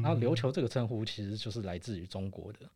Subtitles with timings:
[0.00, 2.70] 然后琉球这个称呼其实就是来自于中国的，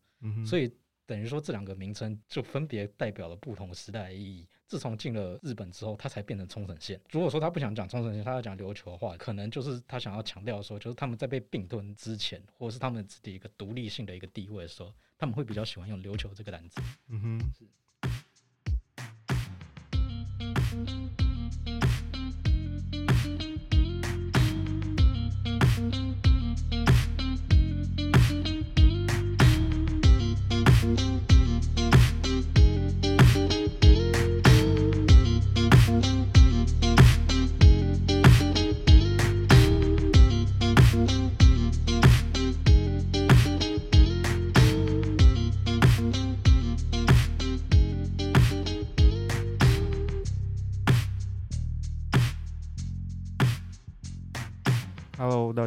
[0.44, 0.70] 所以
[1.06, 4.46] 等于说这两个名称就分别代表了不同时代的意义。
[4.66, 7.00] 自从进了日本之后，他才变成冲绳县。
[7.12, 16.80] 如果说他不想讲冲绳县，他要讲琉球的话，可能就是他想要强调说，就是他们在被并吞之前，或者是他们自己一个独立性的一个地位的时候，他们会比较喜欢用琉球这个单字。
[17.06, 17.64] 嗯哼，是。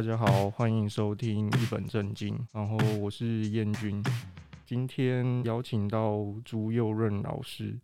[0.00, 2.34] 大家好，欢迎收听一本正经。
[2.54, 4.02] 然后我是燕君，
[4.64, 7.78] 今天邀请到朱佑任老师。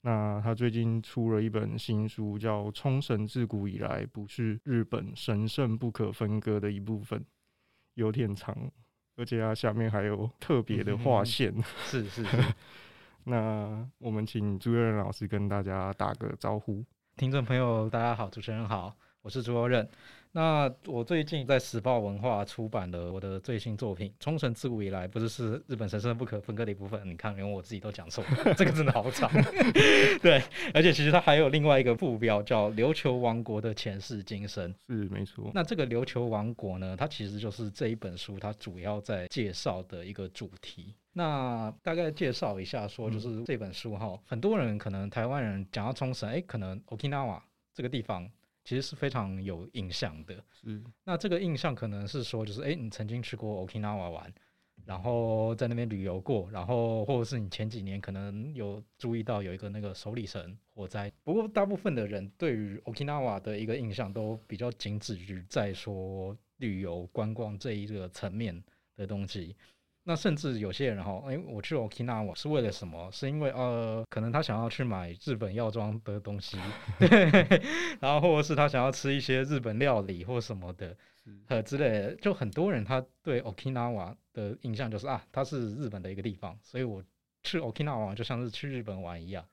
[0.00, 7.20] 那他最近出了一本新书，叫《冲绳自古以来不是日本神圣不可分割的一部分》，
[7.96, 8.56] 有点长，
[9.16, 11.54] 而且它下面还有特别的划线。
[11.84, 12.24] 是是。
[13.24, 16.82] 那我们请朱佑任老师跟大家打个招呼。
[17.18, 19.88] 听众朋友，大家好，主持人好，我是朱佑任。
[20.32, 27.00] 那我最近在时报文化出版了我的最新作品《冲绳自古以来不是是日本神圣不可分割的一部分》。
[27.04, 29.28] 你看，连我自己都讲错了，这个真的好长。
[30.22, 30.42] 对，
[30.74, 34.72] 而且其实它还有另外一个副标叫《琉球王国的前世今生》。
[34.86, 35.50] 是，没错。
[35.54, 40.94] 那这个琉球王国呢，它其实就是这一本书它主要在介绍的一个主题。
[41.14, 47.40] 那大概介绍一下，说就是这本书哈，嗯、很多人可能台湾人讲到冲绳，哎，可能 Okinawa
[47.74, 48.30] 这个地方。
[48.68, 50.84] 其实是非常有印象的，嗯。
[51.02, 54.30] 那这个印象可能是说，就是哎，你曾经去过 Okinawa 玩，
[54.84, 61.10] 然后在那边旅游过，然后或者是你前几年可能有注意到有一个那个首里城火灾。
[61.24, 68.62] 不过大部分的人对于 Okinawa 的一个印象都比较仅止于在说旅游观光这一个层面
[68.96, 69.56] 的东西。
[70.08, 73.10] 那甚至有些人哈，哎，我去 Okinawa 是为了什么？
[73.12, 76.56] 是因为呃，可能他想要去买日本药妆的东西，
[76.98, 77.60] 对，
[78.00, 80.96] 然后或者是他想要吃一些日本料理或什么的，
[81.48, 82.14] 呃之类的。
[82.16, 87.04] 就很多人他对 Okinawa 的印象就是啊，它是日本的一个地方，所以我
[87.42, 89.44] 去 Okinawa 就像是去日本玩一样。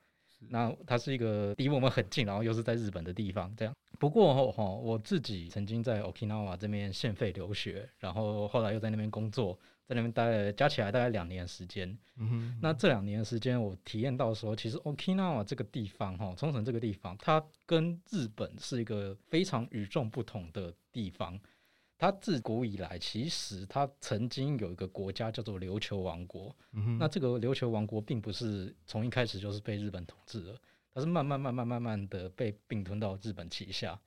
[0.49, 3.73] 那它是一个离我们很近，然后又是在日本的地方，这样。
[3.99, 9.57] 不过哈，我自己曾经在 Okinawa 这边现费留学，然后后来又在那边工作。
[9.87, 11.87] 在那边待了，加起来大概两年时间。
[12.17, 21.39] 嗯哼，那这两年时间，我体验到说，其实 Okinawa 这个地方，哈，冲绳这个地方，它跟日本是一个非常与众不同的地方。
[21.97, 26.55] 它自古以来，其实它曾经有一个国家叫做琉球王国。
[26.73, 30.59] 嗯，那这个琉球王国并不是从一开始就是被日本统治的，
[30.93, 33.97] 它是慢慢慢慢慢慢的被并吞到日本旗下。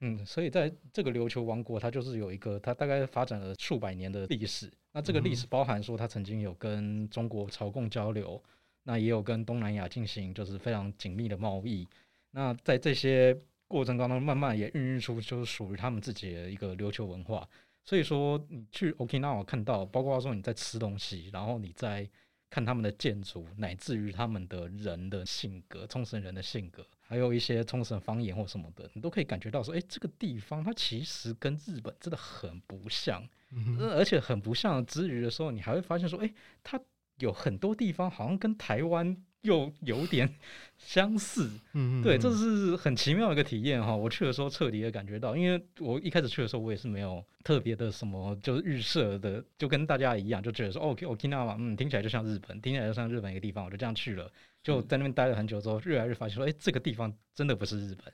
[0.00, 4.72] 嗯，所以在这个琉球王国，它就是有一个，它大概发展了数百年的历史。
[4.92, 8.42] 那这个历史包含说，它曾经有跟中国朝贡交流，
[8.82, 11.86] 那也有跟东南亚进行就是非常紧密的贸易。
[12.32, 13.38] 那在这些
[13.70, 17.48] 过程当中，慢慢也孕育出就是属于他们自己的一个琉球文化。
[17.84, 22.08] 所以说，你去 Okinawa 看到，包括说你在吃东西，然后你在
[22.50, 26.84] 看他们的建筑，乃至于他们的人的性格，冲绳人的性格。
[26.98, 36.32] 还有一些冲绳方言或什么的，你都可以感觉到说，哎，这个地方它其实跟日本真的很不像，嗯、而且很不像之余的时候，你还会发现说，哎，
[36.64, 36.80] 它
[37.18, 40.28] 有很多地方好像跟台湾又有点
[40.76, 43.94] 相似，嗯哼，对，这是很奇妙的一个体验哈。
[43.94, 54.30] 我去的时候彻底的感觉到，因为我一开始去的时候，我也是没有特别的什么，就是预设的，就跟大家一样，就觉得说，OK，Okinawa，嗯，听起来就像日本，听起来就像日本一个地方，我就这样去了。
[54.62, 58.12] 就在那边待了很久之后，越来越发现说，哎，这个地方真的不是日本，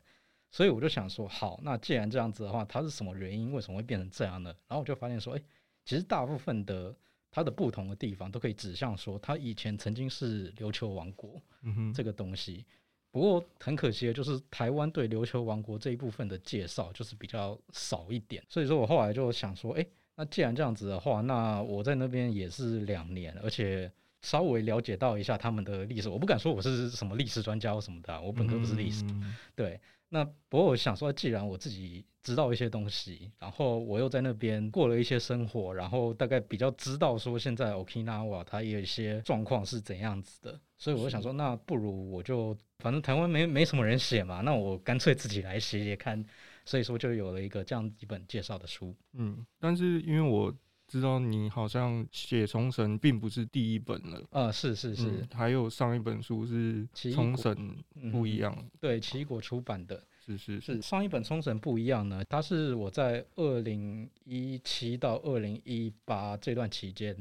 [0.53, 3.53] 所以我就想说，好，那既然这样子的话，它是什么原因？
[3.53, 4.51] 为什么会变成这样呢？
[4.69, 5.43] 然后我就发现说，哎，
[5.85, 6.95] 其实大部分的
[7.37, 12.65] 它的不同的地方都可以指向说，它以前曾经是琉球王国，嗯哼，这个东西。
[13.11, 23.93] 不过很可惜的就是台湾对琉球王国这一部分的介绍就是比较少一点，所以说我后来就想说，哎，那既然这样子的话，那我在那边也是两年，而且。
[24.23, 29.05] 稍微了解到一下他们的历史，我不敢说我是什么历史专家或什么的，啊，我本科不是历史。
[29.05, 46.25] 嗯、对，那不过我想说，既然我自己知道一些东西，然后我又在那边过了一些生活，然后大概比较知道说现在 Okinawa 它也有一些状况是怎样子的，所以我就想说，那不如我就反正台湾没没什么人写嘛，那我干脆自己来写写看。
[46.69, 48.93] 所以说就有了一个这样一本介绍的书。
[49.13, 50.53] 嗯，但是因为我
[50.87, 54.19] 知道你好像写冲绳并不是第一本了。
[54.31, 57.77] 啊、呃，是是是、嗯，还有上一本书是冲绳
[58.13, 58.55] 不一样。
[58.59, 60.03] 嗯、对，奇异果出版的。
[60.25, 67.17] 是是是，上一本冲绳不一样呢，它是我在二零一七到二零一八这段期间。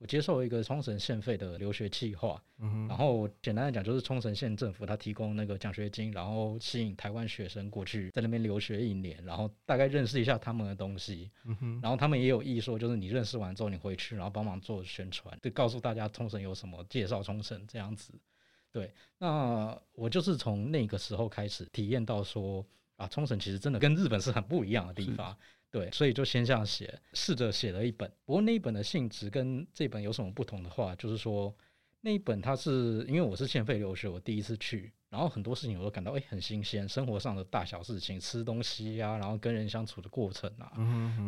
[0.00, 18.14] 我接受一个冲绳县费的留学计划，嗯，然后简单来讲就是冲绳县政府他提供那个奖学金，然后吸引台湾学生过去在那边留学一年，然后大概认识一下他们的东西，嗯，然后他们也有意说就是你认识完之后你回去，然后帮忙做宣传，就告诉大家冲绳有什么，介绍冲绳这样子。
[18.72, 22.64] 对，那我就是从那个时候开始体验到说
[22.96, 25.36] 啊，冲绳其实真的跟日本是很不一样的地方。
[25.70, 28.10] 对，所以就先这样写，试着写了一本。
[28.24, 31.54] 不过那一本的性质跟这本有什么不同的话，就是说
[32.00, 40.72] 那一本它是因为我是欠费留学，我第一次去，然后很多事情我都感到哎、欸、很新鲜，生活上的大小事情，吃东西呀、啊，然后跟人相处的过程啊，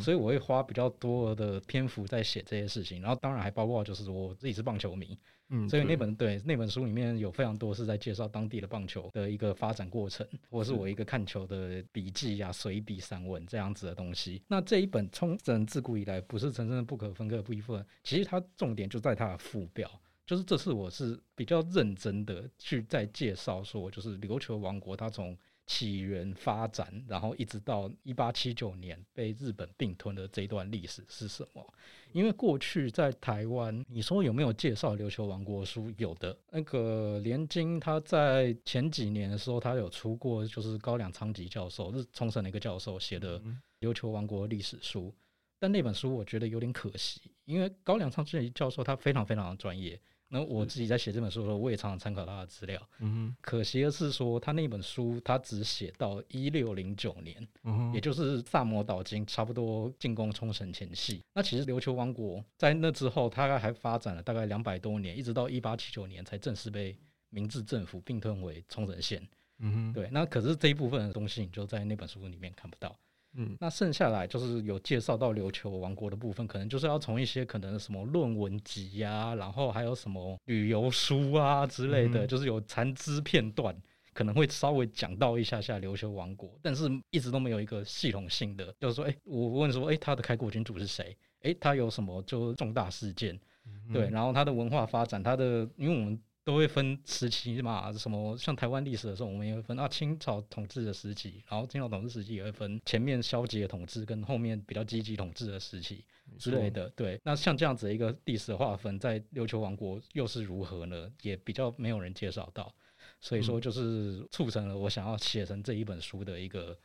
[0.00, 3.02] 所以我会花比较多的篇幅在写这些事情。
[3.02, 5.18] 然后当然还包括就是我自己是棒球迷。
[5.54, 14.40] 嗯，所以那本对那本书里面有非常多是在介绍当地的棒球的一个发展过程，或者是我一个看球的笔记呀、随笔散文这样子的东西。
[14.48, 19.90] 那这一本冲绳自古以来不是真正的不可分割的部分，其实它重点就在它的副标，
[20.26, 25.36] 就是这次我是比较认真的去在介绍说，就是琉球王国它从
[25.66, 31.64] 起源发展，然后一直到一八七九年被日本并吞的这一段历史是什么？
[32.12, 35.90] 因为过去在台湾，你说有没有介绍琉球王国书？
[35.96, 43.40] 有的，那个连经他在前几年的时候，他有出过，就是高良昌吉教授，是冲绳的一个教授写的
[43.80, 45.12] 琉球王国历史书。
[45.58, 50.00] 但那本书我觉得有点可惜，因为高良昌吉教授他非常非常的专业。
[50.34, 52.80] 那我自己在写这本书的时候，我也常常参考他的资料。
[53.00, 61.22] 嗯，可惜的是说，他那本书他只写到一六零九年，嗯，也就是萨摩岛津差不多进攻冲绳前夕。
[61.34, 66.96] 那其实琉球王国在那之后，大概还发展了大概两百多年，一直到一八七九年才正式被
[67.28, 69.22] 明治政府并吞为冲绳县。
[69.58, 70.08] 嗯，对。
[70.10, 72.98] 那可是这一部分的东西，你就在那本书里面看不到。
[73.34, 83.74] 嗯，那剩下来就是有介绍到琉球王国的部分，可能就是要从一些可能什么论文集呀、啊，然后还有什么旅游书啊之类的，嗯、就是有残肢片段，
[84.12, 91.16] 可能会稍微讲到一下下琉球王国，但是一直都没有一个系统性的，就是说，哎、欸，我问说，哎、欸，他的开国君主是谁？
[91.42, 93.34] 哎、欸，他有什么就重大事件？
[93.66, 96.20] 嗯、对，然后他的文化发展，他的，因为我们。
[96.44, 106.04] 都会分时期嘛，什么像台湾历史的时候，我们也会分啊清朝统治的时期，然后清朝统治时期也会分前面消极的统治跟后面比较积极统治的时期
[106.38, 106.88] 之类的。
[106.90, 111.08] 对，那像这样子的一个历史划分，在琉球王国又是如何呢？
[111.22, 112.74] 也比较没有人介绍到，
[113.20, 116.76] 所以说就是促成了我想要写成这一本书的一个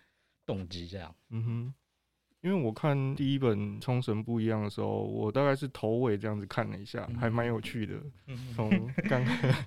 [0.46, 0.88] 动机。
[0.88, 1.74] 这样，嗯哼。
[2.48, 7.96] 因为我看第一本《冲绳不一样》的时候，我大概是头尾这样子看了一下，还蛮有趣的。
[8.56, 8.70] 从
[9.10, 9.22] 刚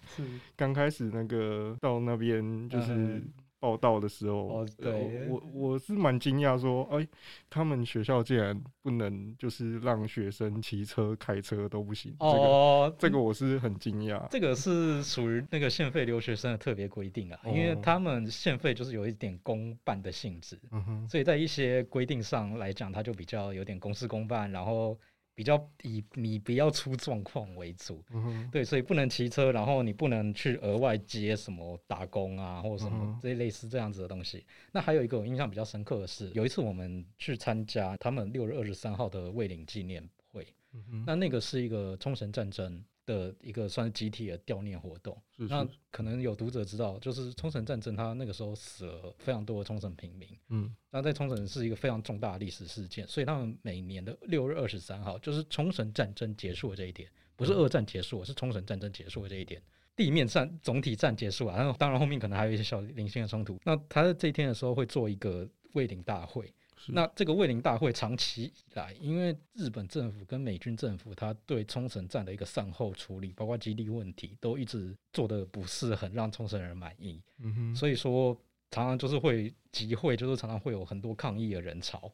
[0.56, 3.23] 刚开始那个到那边就是。
[3.60, 7.06] 报道的时候，哦、对我我是蛮惊讶，说，哎，
[7.48, 12.16] 他们学校竟然不能就是让学生骑车、开车都不行。
[12.18, 14.26] 哦，这个、这个我是很惊讶。
[14.30, 24.98] 这个是属于那个县费留学生的特别规定啊，因为他们县费就是有一点公办的性质，嗯、所以在一些规定上来讲，它就比较有点公事公办，然后。
[25.40, 34.44] 比较以你不要出状况为主，嗯，对，所以不能骑车，然后你不能去额外接什么打工啊，或者什么这类似这样子的东西。
[34.70, 59.60] 那还有一个我印象比较深刻的是，有一次我们去参加他们六月二十三号的卫灵纪念会，嗯，那那个是一个冲绳战争的一个算是集体的悼念活动，是是，那可能有读者知道，就是冲绳战争，他那个时候死了非常多的冲绳平民，嗯，那在冲绳是一个非常重大的历史事件，所以他们每年的六月二十三号，就是冲绳战争结束的这一天，不是二战结束，是冲绳战争结束的这一天，
[59.96, 66.52] 地面战总体战结束啊，然后当然后面可能还有一些小零星的冲突，那他在这一天的时候会做一个慰灵大会。
[66.89, 77.22] 那这个慰灵大会长期以来，因为日本政府跟美军政府，他对冲绳战的一个善后处理，包括基地问题，都一直做的不是很让冲绳人满意。
[77.39, 78.34] 嗯哼，所以说
[78.70, 82.10] 常常就是会集会，就是常常会有很多抗议的人潮。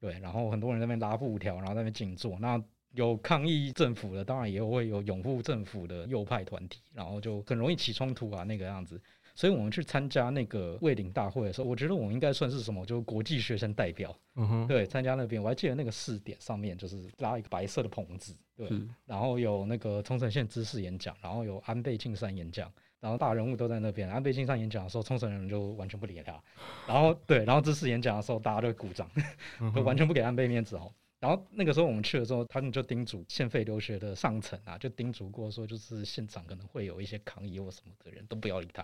[0.00, 2.38] 对，然后很多人在那边拉布条，然后在那边静坐。
[2.38, 2.62] 那
[2.92, 9.00] 有抗议政府的，当然也会有拥护政府的右派团体，然后就很容易起冲突啊，那个样子。
[9.34, 14.14] 所以我们去参加那个卫领大会的时候，我觉得我们应该算是什么，就是国际学生代表。
[14.36, 18.68] 嗯哼，对，参加那边，我还记得那个试点上面就是拉一个白色的棚子，对，
[19.06, 24.08] 然后有那个冲绳县知识演讲，然后有安倍晋三演讲，然后大人物都在那边。
[24.08, 26.42] 安倍晋三演讲的时候，冲绳人就完全不理他。
[26.86, 29.10] 然后对，然后知识演讲的时候，大家都鼓掌，
[29.74, 30.92] 都完全不给安倍面子哦。
[31.18, 38.82] 然后那个时候我们去的时候，他们就叮嘱献费留学的上层啊，就叮嘱过说，就是现场可能会有一些抗议或什么的人都不要理他，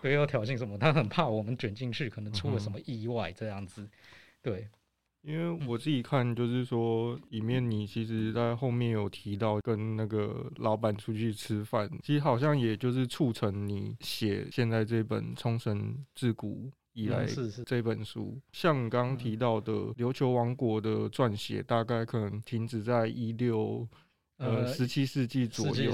[0.00, 3.88] 不要挑衅什么，他很怕我们卷进去，可能出了什么意外这样子。
[4.40, 4.68] 对，
[5.22, 17.26] 因为我自己看就是说，里面你其实在后面有提到跟那个老板出去吃饭，其实好像也就是促成你写现在这本冲绳自古以来
[17.66, 23.86] 这本书，像刚刚提到的琉球王国的撰写，大概可能停止在一六
[24.36, 25.92] 呃十七世纪左右，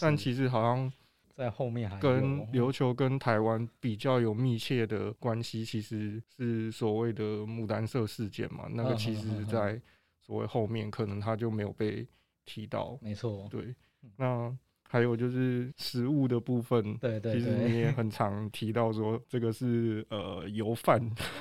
[0.00, 0.90] 但其实好像
[1.34, 9.80] 在后面还跟琉球跟台湾比较有密切的关系，其实是所谓的牡丹社事件嘛，那个其实在
[10.20, 12.06] 所谓后面可能他就没有被
[12.44, 13.74] 提到，没错，对，
[14.16, 14.56] 那。
[14.88, 21.00] 还有就是食物的部分，对对，其实你也很常提到说这个是呃油饭，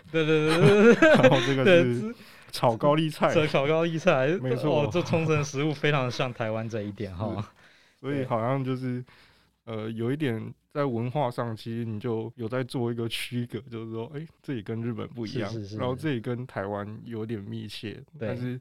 [0.10, 2.16] 对对对对对， 然后这个是
[2.50, 7.46] 炒高丽菜，炒高丽菜，没错，这冲绳食物非常像台湾这一点哈，
[8.00, 9.04] 所以好像就是
[9.72, 18.60] 呃有一点在文化上，其实你就有在做一个区隔，就是说，哎，这里跟日本不一样，然后这里跟台湾有点密切，但是。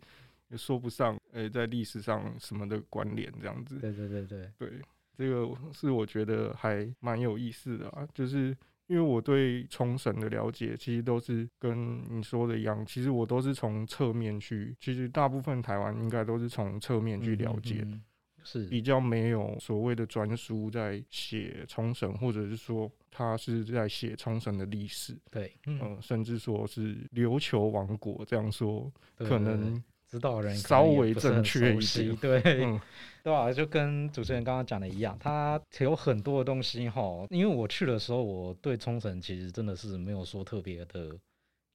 [0.53, 3.79] 也说不上，诶、欸，在历史上什么的关联这样子。
[3.79, 4.69] 对对对对对，
[5.17, 8.05] 这个是我觉得还蛮有意思的啊。
[8.13, 8.49] 就是
[8.89, 18.03] 因为我对冲绳的了解，其实都是跟你说的一样，其实我都是从侧面去，其实大部分台湾应该都是从侧面去了解，嗯嗯
[18.51, 25.17] 是比较没有所谓的专书在写冲绳，或者是说他是在写冲绳的历史。
[25.31, 29.83] 对，嗯、呃，甚至说是琉球王国这样说，可能。
[30.11, 32.81] 知道的人稍微正确一些，对，嗯、
[33.23, 33.53] 对吧？
[33.53, 37.25] 就跟主持人刚刚讲的一样，他有很多的东西哈。
[37.31, 41.17] 因为我去的时候，我对冲绳其实真的是没有说特别的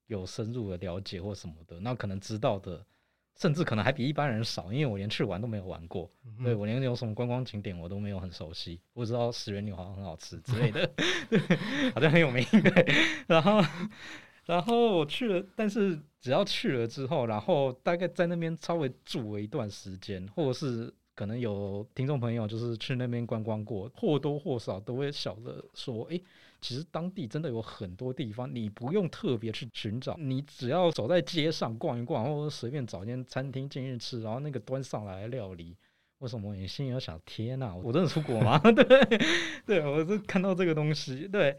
[0.08, 1.80] 有深入的了解或什么的。
[1.80, 2.86] 那可能知道的，
[3.36, 6.10] 甚至可能还比一般人少，因为我连去玩都没有玩过。
[6.26, 8.80] 嗯、对，我连有什么观光景点我都没有很熟悉。
[8.94, 10.90] 我知道石原牛好像很好吃之类的，
[11.30, 11.40] 对，
[11.94, 12.44] 好像很有名。
[12.52, 12.94] 对，
[13.28, 13.64] 然后。
[14.46, 26.24] 然后我去了，但是只要去了之后，然后大概在那边稍微住了一段时间，或者是可能有听众朋友就是去那边观光过，或多或少都会晓得说，诶，
[26.66, 35.78] 其实当地真的有很多地方，你不用特别去寻找，你只要走在街上逛一逛，或者随便找间餐厅进去吃，然后那个端上来料理，
[36.18, 38.58] 为什么你心里要想，天呐，我真的出国吗？
[38.58, 39.20] 对，
[39.66, 41.56] 对我是看到这个东西，对，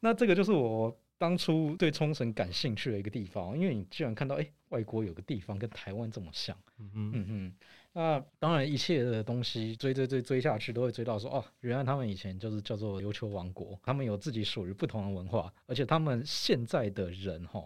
[0.00, 0.94] 那这个就是我。
[1.20, 7.54] 当初对冲绳感兴趣的一个地方，因为你居然看到，哎，外国有个地方跟台湾这么像，嗯嗯，
[7.92, 17.62] 那当然一切的东西追追追追下去，都会追到说，哦，原来他们以前就是叫做琉球王国，他们有自己属于不同的文化，而且他们现在的人哈，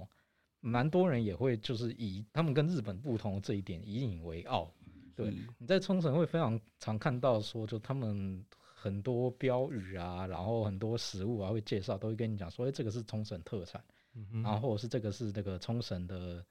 [0.61, 4.73] 蛮多人也会就是以他们跟日本不同的这一点引以为傲。
[5.15, 8.45] 对，你在冲绳会非常常看到说，就他们。
[8.77, 13.83] 很多标语啊，然后很多食物啊，会介绍，都会跟你讲说，哎，这个是冲绳特产，
[14.43, 16.45] 然后或者是这个是那个冲绳的，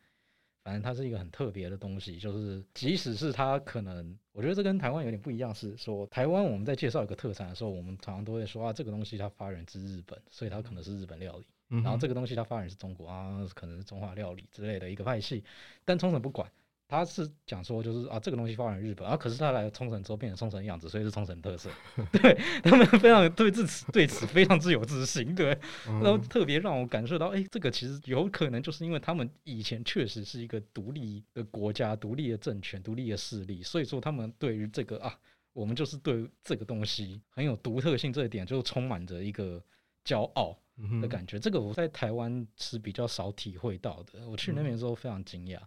[0.64, 2.18] 反正它是一个很特别的东西。
[2.18, 11.46] 就是即使是它可能，我觉得这跟台湾有点不一样，是说台湾我们在介绍一个特产的时候，我们常常都会说啊，这个东西它发源自日本，所以它可能是日本料理。
[11.70, 15.44] 嗯、然后这个东西它发源是中国啊，可能是中华料理之类的一个派系，
[15.86, 16.50] 但冲绳不管。
[16.94, 21.68] 他是讲说，就是啊，这个东西发源日本，啊，可是他来冲绳之后变成冲绳样子，所以是冲绳特色。
[22.14, 25.58] 对他们非常对自此对此非常自有自信，对，
[25.88, 35.18] 然后特别让我感受到，哎，这个其实有可能就是因为他们以前确实是一个独立的国家、独立的政权、独立的势力，所以说他们对于这个啊，
[35.54, 39.60] 我们就是对这个东西很有独特性这一点，就充满着一个
[40.06, 40.56] 骄傲
[41.02, 41.40] 的感觉。
[41.40, 45.60] 这个我在台湾是比较少体会到的，我去那边之后非常惊讶。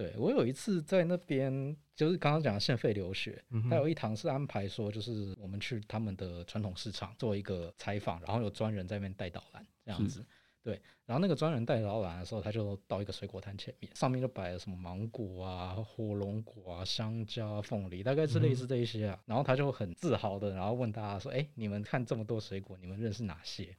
[0.00, 10.24] 对，我有一次在那边，就是刚刚讲的献废留学，嗯、哼还有一堂是安排说，就是我们去他们的传统市场做一个采访，然后有专人在那边带导览这样子。
[10.62, 19.18] 对，然后那个专人带导览的时候，他就到一个水果摊前面，上面就摆了什么芒果啊、火龙果啊、香蕉、啊、凤梨，大概是类似这一些啊。
[19.20, 23.74] 嗯、然后他就很自豪的，然后问大家说：“哎，你们看这么多水果，你们认识哪些？”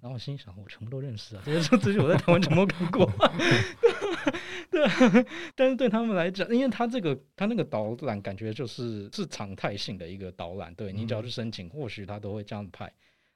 [0.00, 3.08] 然后我心想：“我全部都认识啊，这些这些我在台湾全部看过。”
[4.72, 5.24] 对，
[5.54, 12.92] 但是对他们来讲，因为他这个他那个导览感觉就是是常态性的一个导览，对，你只要去申请，或许他都会这样派。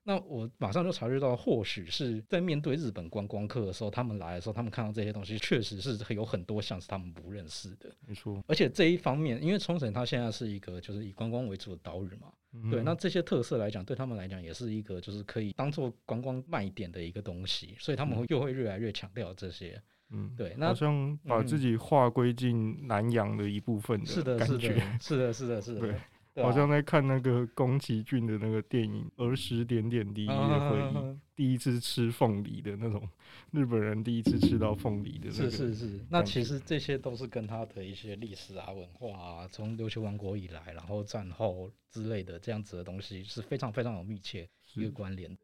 [0.09, 7.91] 那我马上就察觉到，或许是在面对日本观光客的时候，他们来的时候，他们看到这些东西，确实是有很多像是他们不认识的。
[8.07, 19.71] 没错，而且这一方面，因为冲绳它现在是一个就是以观光为主的岛屿嘛，嗯、对，那这些特色来讲，对他们来讲也是一个就是可以当做观光卖点的一个东西，所以他们会又会越来越强调这些。
[19.73, 19.83] 嗯，
[20.37, 25.95] 对，那好像把自己划归进南洋的一部分的感觉， 是的，是的，是的，对。
[26.43, 33.09] 好像在看那个宫崎骏的那个电影《儿时点点滴滴的回忆》，第一次吃凤梨的那种
[33.53, 35.99] 日本人第一次吃到凤梨的，是是是。
[36.11, 45.39] 那其实这些都是跟他的一些历史啊、文化啊，从琉球王国以来，然后战后之类的这样子的东西是非常非常有密切一个关联的。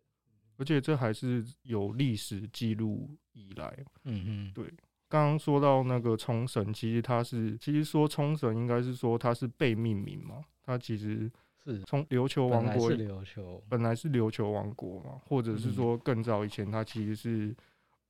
[0.63, 4.65] 而且这还是有历史记录以来，嗯嗯，对。
[5.09, 10.37] 刚刚说到那个冲绳，其实它是，其实说冲绳应该是说它是被命名嘛。
[10.63, 11.29] 它其实
[11.65, 17.53] 是从琉球王国，本来是琉球，本来是琉球王国嘛，或者是说更早以前，它其实是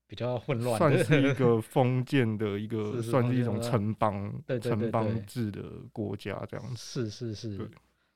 [0.06, 4.30] 比较混乱，算是一个 封建的一个，算是一种城邦，
[4.60, 6.76] 城邦制的国家这样子。
[6.76, 7.70] 是是是，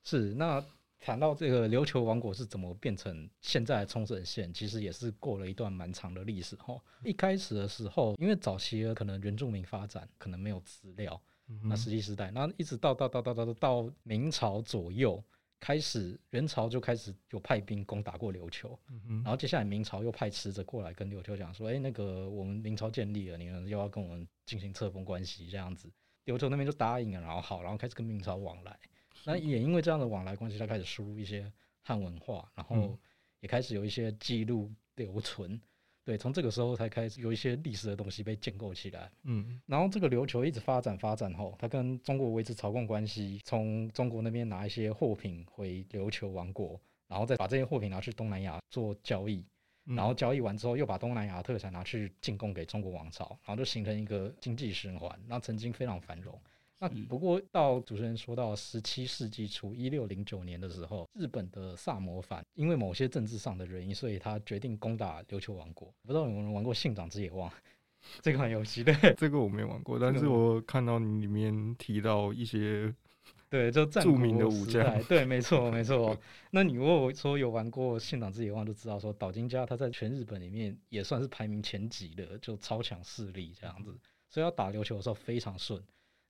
[0.05, 0.35] 是。
[0.35, 0.63] 那
[0.99, 6.81] 谈到这个琉球王国是怎么变成现在的冲绳县，其实也是过了一段蛮长的历史哈。
[7.05, 11.21] 一开始的时候，因为早期可能原住民发展可能没有资料。
[11.63, 15.23] 那石器时代，那一直到到到到到到明朝左右
[15.61, 18.77] 开始，元朝就开始有派兵攻打过琉球，
[19.23, 25.89] 然后接下来明朝又派使者过来跟琉球讲说，哎，那个我们明朝建立了，你们又要跟我们进行册封关系这样子，
[26.25, 28.77] 琉球那边就答应了，然后好，然后开始跟明朝往来，
[29.25, 31.51] 那也因为这样的往来关系，他开始输入一些
[31.83, 32.99] 汉文化，然后
[33.41, 35.61] 也开始有一些记录留存。
[36.05, 39.11] 对，从这个时候才开始有一些历史的东西被建构起来。
[39.25, 49.45] 嗯，然后这个琉球一直发展发展后，他跟中国维持朝贡关系，从中国那边拿一些货品回琉球王国，然后再把这些货品拿去东南亚做交易，
[49.85, 56.41] 然后交易完之后又把东南亚特产拿去进贡给中国王朝，然后就形成一个经济循环，那曾经非常繁荣。
[56.79, 65.93] 那不过到主持人说到十七世纪初一六零九年的时候，日本的萨摩藩因为某些政治上的原因，所以他决定攻打琉球王国。
[66.03, 67.49] 不知道有没有人玩过《信长之野望》
[68.21, 68.85] 这款游戏？
[68.85, 72.95] 对，这个我没玩过，但是我看到你里面提到一些
[73.49, 75.03] 对，就著名的武将。
[75.05, 76.17] 对，没错，没错。
[76.53, 83.97] 那你如果说有玩过《信长之野望》，就知道说岛津家他在全日本里面也算是排名前几的，就超强势力这样子，
[84.29, 85.83] 所以要打琉球的时候非常顺。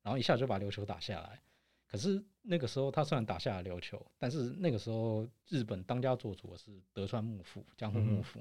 [0.06, 1.40] 然后一下就把琉球打下来，
[1.88, 8.38] 可是那个时候他虽然打下了琉球，但是那个时候日本当家做主的是德川幕府江户幕府。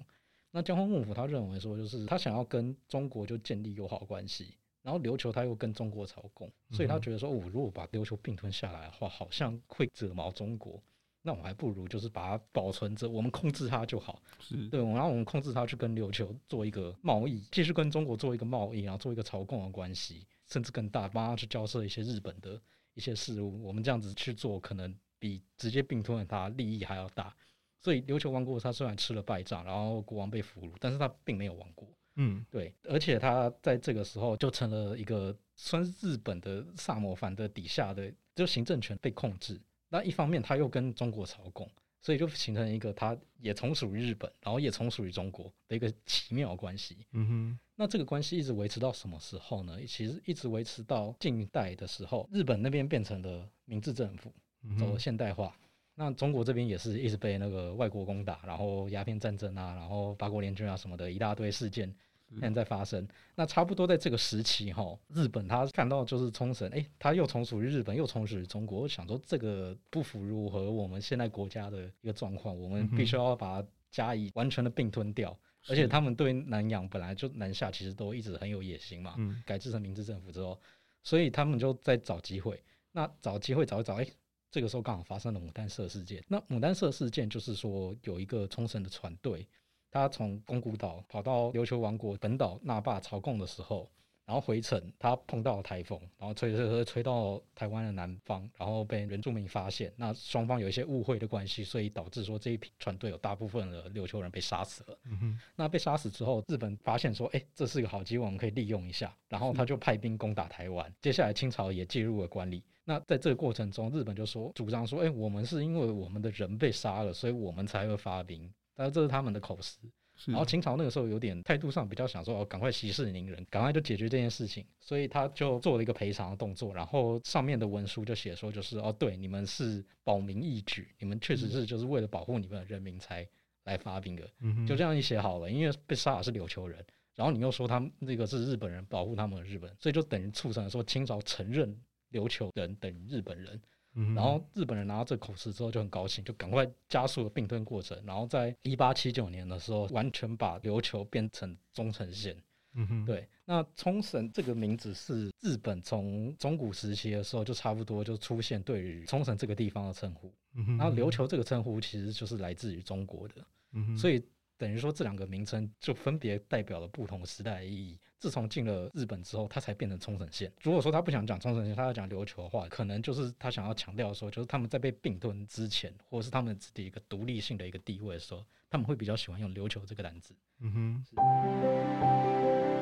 [0.52, 10.80] 那江户幕府他认为说，就是他想要跟中国就建立友好关系，然后琉球他又跟中国朝贡，所以他觉得说，我如果把琉球并吞下来的话，好像会惹毛中国，
[11.24, 14.22] 那我还不如就是把它保存着，我们控制它就好。
[14.40, 20.28] 是对，然后我们控制它去跟琉球做一个贸易，继续跟中国做一个贸易，然后做一个朝贡的关系。
[20.56, 22.58] 甚至更大，帮他去交涉一些日本的
[22.94, 23.62] 一些事务。
[23.62, 27.36] 我们这样子去做，可能比直接并吞他利益还要大。
[27.82, 31.86] 所以琉球王国他虽然吃了败仗，然后国王被俘虏，但是他并没有亡国。
[32.16, 32.74] 嗯，对。
[32.84, 39.60] 而且他在这个时候就成了一个算是日本的萨摩藩的底下的，就行政权被控制。
[39.90, 41.70] 那一方面他又跟中国朝贡。
[42.06, 46.98] 所以就形成一个，它也从属于日本，然后也从属于中国的一个奇妙关系。
[47.14, 49.80] 嗯哼，那这个关系一直维持到什么时候呢？
[49.88, 54.32] 其实一直维持到近代的时候，日本那边变成了明治政府，
[54.78, 55.48] 走了现代化。
[55.48, 61.92] 嗯、那中国这边也是一直被那个外国攻打，然后鸦片战争啊，然后八国联军啊什么的一大堆事件。
[62.40, 75.38] 现在发生，那差不多在这个时期哈，日本他看到就是冲绳，哎，他又从属于日本，又从属于中国，我想说这个不符合我们现在国家的一个状况，我们必须要把它加以完全的并吞掉。
[75.68, 79.16] 而且他们对南洋本来就南下，其实都一直很有野心嘛。
[79.18, 80.60] 嗯改制成明治政府之后，
[81.04, 82.62] 所以他们就在找机会。
[82.92, 84.08] 那找机会找一找，哎，
[84.52, 86.24] 这个时候刚好发生了牡丹社事件。
[86.28, 89.48] 那牡丹社事件就是说有一个冲绳的船队。
[89.96, 93.90] 他从宫古岛跑到琉球王国本岛那霸朝贡的时候，
[94.26, 105.00] 然后回程，他碰到了台风，然后吹吹吹吹到台湾的南方，然后被原住民发现，那双方有一些误会的关系，所以导致说这一批船队有大部分的琉球人被杀死了。
[105.06, 110.94] 嗯，那被杀死之后，日本发现说，哎，这是一个好机会，我们可以利用一下，然后他就派兵攻打台湾。
[111.02, 112.62] 接下来清朝也介入了管理。
[112.84, 118.54] 那在这个过程中，日本就说主张说，哎，我们是因为我们的人被杀了，所以我们才会发兵。
[118.76, 119.80] 但是这是他们的口实，
[120.26, 133.28] 然后清朝那个时候有点态度上比较想说哦，赶快息事宁人，赶快就解决这件事情，所以他就做了一个赔偿的动作，然后上面的文书就写说，就是哦，对，你们是保民义举，你们确实是就是为了保护你们的人民才
[133.64, 135.50] 来发兵的，嗯，就这样一写好了。
[135.50, 136.86] 因为被杀的是琉球人，
[137.16, 141.78] 然后你又说他们那个是日本人保护他们的日本，所以就等于促成了说清朝承认
[142.12, 143.62] 琉球人等于日本人。
[143.96, 147.98] 嗯、然后日本人拿到这个口实之后就很高兴，就赶快加速了并吞过程。
[148.06, 152.36] 然后在一八七九年的时候，完全把琉球变成冲绳县。
[152.74, 153.28] 嗯哼，对。
[153.46, 160.34] 那冲绳这个名字是日本从中古时期的时候就差不多就出现对于冲绳这个地方的称呼。
[160.56, 163.36] 嗯哼，然后琉球这个称呼其实就是来自于中国的。
[163.72, 164.22] 嗯哼，所以
[164.58, 167.98] 等于说这两个名称就分别代表了不同时代的意义。
[168.18, 170.52] 自从进了日本之后，它才变成冲绳县。
[170.64, 180.34] 如果说他不想讲冲绳县，他要讲琉球的话，可能就是他想要强调说，就是他们在被并吞之前，或者是他们自己一个独立性的一个地位的时候，他们会比较喜欢用琉球这个单字。
[180.62, 181.04] 嗯哼。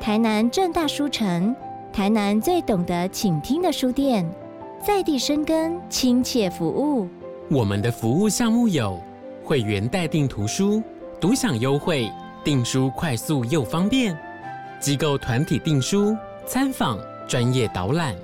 [0.00, 1.54] 台南正大书城，
[1.92, 4.24] 台南最懂得倾听的书店，
[4.80, 7.08] 在地生根，亲切服务。
[7.50, 9.02] 我们的服务项目有
[9.42, 10.82] 会员代订图书、
[11.24, 12.12] 独享优惠、
[12.44, 14.14] 订书快速又方便。
[14.78, 18.14] 机构团体订书、参访、专业导览，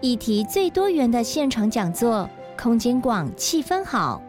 [0.00, 2.26] 议题最多元的现场讲座，
[2.58, 4.22] 空间广、气氛好，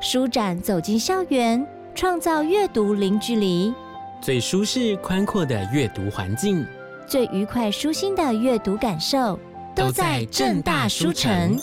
[0.00, 3.72] 书展走进校园，创造阅读零距离，
[4.20, 6.66] 最舒适宽阔的阅读环境，
[7.06, 9.38] 最愉快舒心的阅读感受，
[9.72, 11.56] 都在正大书城。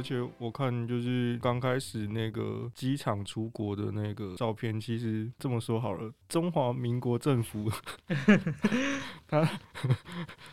[0.00, 7.70] 而且我看，就是刚开始那个机场出国的那个照片，其实这么说好了，中华民国政府
[9.28, 9.44] 他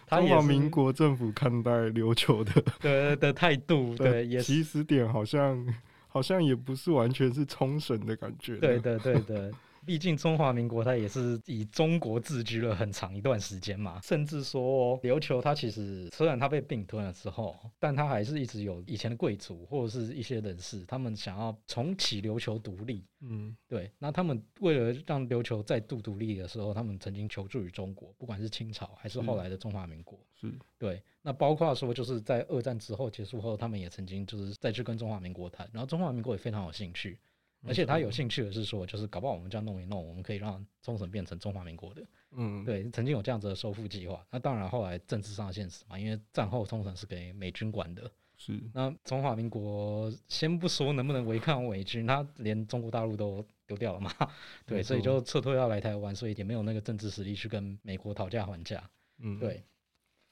[0.10, 5.66] 中华民国政府看待琉球的的的态度，对，也起始点好像
[6.10, 9.50] 好像也不是完全是冲绳的感觉，对对对对。
[9.88, 23.06] 毕竟中华民国它也是以中国自居了很长一段时间嘛，甚至说琉球它其实虽然它被并吞了之后，但它还是一直有以前的贵族或者是一些人士，他们想要重启琉球独立。
[23.22, 23.90] 嗯，对。
[23.98, 30.20] 那他们为了让琉球再度独立的时候，他们曾经求助于中国，不管是清朝还是后来的中华民国。
[30.36, 31.02] 是，对。
[31.22, 37.18] 那包括说就是在二战之后结束后，他们也曾经就是再去跟中华民国谈，然后中华民国也非常有兴趣。
[37.66, 42.04] 而且他有兴趣的是说，就是搞不好我们这样弄一弄，我们可以让冲绳变成中华民国的。
[42.32, 44.26] 嗯，对，曾经有这样子的收复计划。
[44.32, 48.10] 那当然后来政治上的现实嘛，因为战后冲绳是给美军管的。
[48.38, 48.62] 是。
[48.74, 54.12] 那中华民国先不说能不能违抗美军，他连中国大陆都丢掉了嘛。
[54.66, 58.88] 对，所以就撤退要来台湾，所以也没有那个政治实力去跟美国讨价还价。
[59.20, 59.64] 嗯，对。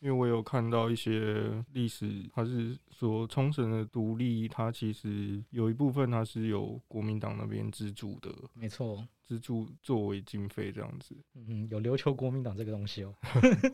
[0.05, 9.03] 因为我有看到一些历史，它是说冲绳的独立，它其实有一部分它是由国民党那边资助的，没错。
[9.25, 13.13] 资助作为经费这样子，嗯，有琉球国民党这个东西哦，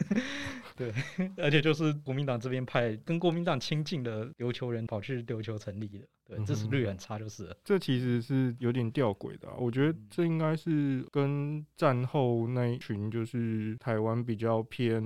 [0.75, 0.93] 对，
[1.37, 7.57] 而且就是国民党这边派跟国民党亲近的琉球人跑去琉球成立的，对，支持率很差就是了。
[7.63, 15.01] 这其实是有点吊诡的啊，我觉得这应该是跟战后那一群就是台湾比较偏，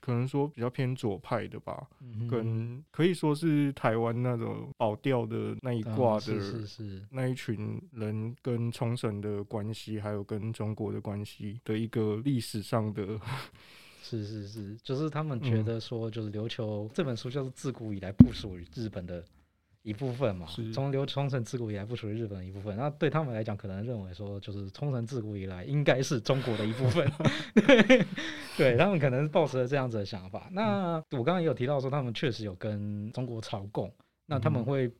[0.00, 1.86] 可能说比较偏左派的吧，
[2.30, 9.81] 跟可以说是台湾那种保钓的那一挂的，是是那一群人跟冲绳的关系。
[10.00, 13.18] 还有跟中国的关系的一个历史上的，
[14.02, 19.24] 是是是，就是他们觉得说，就是琉球这本书就是自古以来不属于日本的
[19.82, 27.10] 一部分嘛，从琉冲绳自古以来不属于日本的一部分，那对他们来讲，可能认为说，就是冲绳自古以来应该是中国的一部分，
[27.54, 28.06] 对，
[28.56, 30.48] 对他们可能抱持了这样子的想法。
[30.52, 33.92] 那我刚刚也有提到说，他们确实有跟中国朝贡，
[34.26, 34.90] 那他们会。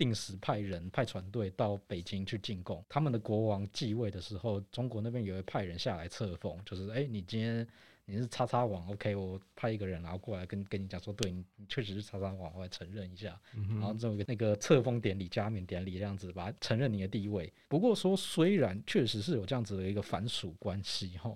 [0.00, 2.82] 定时派人派船队到北京去进贡。
[2.88, 7.68] 他们的国王继位的时候，中国那边也会派人下来册封，就是哎、欸，你今天
[8.06, 17.52] 你是叉叉王，OK，我派一个人然后过来跟跟你讲说，对你确实是叉叉王，我来承认一下，嗯、然后做一个那个册封典礼、加冕典礼这样子，把它承认你的地位。
[17.68, 21.30] 不过说，虽然确实是有这样子的一个藩属关系哈，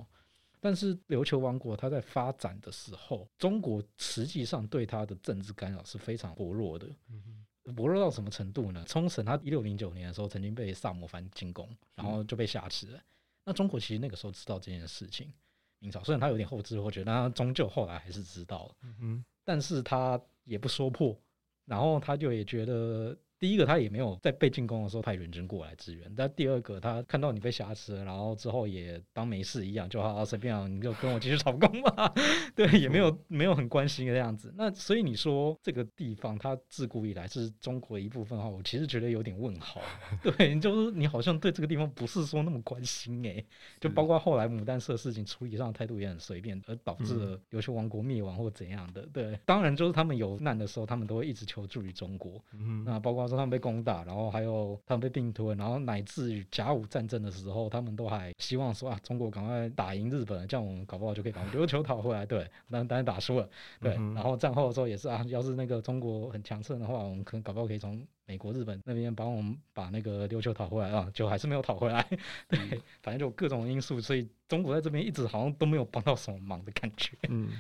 [0.59, 6.87] 但是琉球王国它在发展的时候，中国实际上对它的政治干扰是非常薄弱的。
[7.11, 8.85] 嗯薄弱到什么程度呢？
[8.87, 13.01] 冲绳他一六零九年的时候曾经被萨摩藩进攻，然后就被挟持了。
[13.45, 15.33] 那中国其实那个时候知道这件事情，
[15.79, 18.75] 明朝虽然他有点后知后觉，但他终究后来还是知道了。
[18.83, 21.19] 嗯哼，但是他也不说破，
[21.65, 23.17] 然后他就也觉得。
[23.45, 32.11] 第一个他也没有在被进攻的时候派援军过来支援，但第二个他看到你被挟持了，然后之后也当没事一样，就好好随便啊，你就跟我继续吵工吧，
[32.57, 34.51] 对，也没有没有很关心的样子。
[34.57, 39.79] 那所以你说这个地方它自古以来是中国的一部分的话，我其实觉得有点问号。
[40.25, 43.47] 对，就是你好像对这个地方不是说那么关心诶、欸，
[43.79, 49.07] 就包括后来牡丹社事情处理上的态度也很随便，而导致了琉球王国灭亡或怎样的。
[49.13, 52.43] 对，当然就是他们有难的时候，他们都会一直求助于中国。
[52.55, 62.25] 嗯那包括说他们被攻打，然后还有他们被并吞，然后乃至于甲午战争的时候，他们都还希望说啊，中国赶快打赢日本，这样我们搞不好就可以把琉球讨回来。
[62.25, 63.49] 对，但但是打输了。
[63.83, 72.07] 对，然后战后的时候也是啊， 要是那个中国很强盛的话，我们可能搞不好可以从美国、日本那边帮我们把那个琉球讨回来啊，就还是没有讨回来。
[72.49, 77.13] 对，反正就各种因素，所以中国在这边一直好像都没有帮到什么忙的感觉。
[77.29, 77.51] 嗯。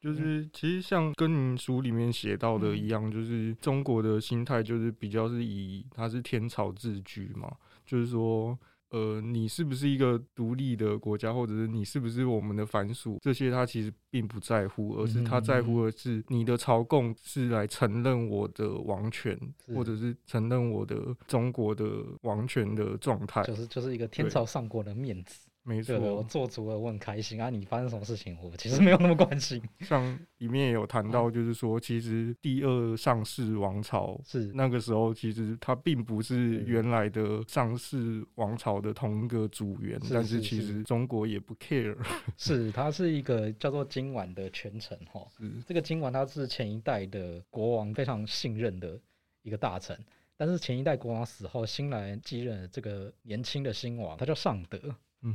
[0.00, 7.50] 就是其实像跟您书里面写到的一样，就是中国的心态就是比较是以它是天朝自居嘛，
[7.84, 8.56] 就是说，
[8.90, 19.36] 呃，你是不是一个独立的国家，或者是你是不是我们的藩属，这些他其实并不在乎，而是他在乎的是你的朝贡是来承认我的王权，
[19.74, 20.16] 或者是。
[20.24, 25.45] 承认我的中国的王权的状态，就是就是一个天朝上国的面子。
[25.68, 27.50] 没错，我做足了，我很开心啊！
[27.50, 29.60] 你发生什么事情，我其实没有那么关心。
[29.82, 41.96] 像里面也有谈到，就是说，其实第二上市王朝是那个时候，其实它并不是原来的上市王朝的同一个主员，但是其实中国也不 care。
[42.38, 45.26] 是，它是一个叫做今晚的权臣哈。
[45.36, 48.96] 是，这个今晚他是前一代的国王非常信任的
[49.42, 49.98] 一个大臣，
[50.36, 54.78] 但是前一代国王死后，新来继任的这个年轻的新王，他叫尚德。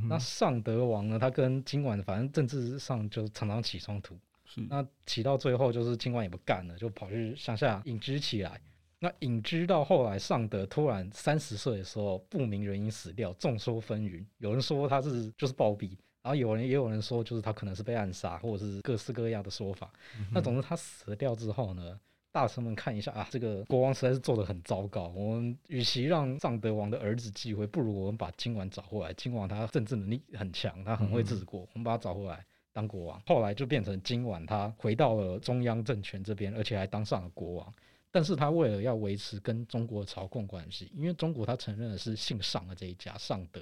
[0.08, 1.18] 那尚德王呢？
[1.18, 4.18] 他跟金晚反正政治上就常常起冲突。
[4.44, 8.60] 是，那起到最后就是金晚也不干了，就跑去乡下隐居起来。
[8.98, 14.24] 那隐居到后来，尚德突然三十岁的时候不明原因死掉，众说纷纭。
[14.38, 15.88] 有人说他是就是暴毙，
[16.22, 19.92] 然后有人也有人说就是他可能是被暗杀，或者是各式各样的说法。
[20.18, 21.98] 嗯、那总之他死掉之后呢？
[22.32, 25.08] 大臣们看一下啊，这个国王实在是做得很糟糕。
[25.08, 29.12] 我们与其让尚德王的儿子继位，不如我们把金王找回来。
[29.12, 32.42] 金王他政治能力很强，他很会治国，我们把他找回来
[32.72, 33.22] 当国王。
[33.26, 37.74] 后来就变成金丸他回到了中央政权这边，而且还当上了国王。
[38.10, 43.60] 但是他为了要维持跟中国的朝贡关系，因为中国他承认的是姓尚的这一家尚德，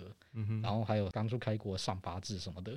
[0.62, 2.72] 然后还有当初开国尚八字什么的。